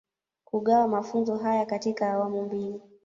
Kugawa 0.45 0.87
mafunzo 0.87 1.37
haya 1.37 1.65
katika 1.65 2.09
awamu 2.11 2.43
mbili 2.45 2.81